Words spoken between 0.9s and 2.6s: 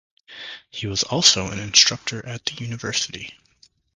also an instructor at the